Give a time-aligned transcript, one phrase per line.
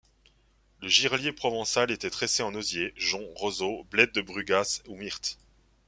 [0.81, 5.37] Le girelier provençal était tressé en osier, jonc, roseau, blette de brugas ou myrte.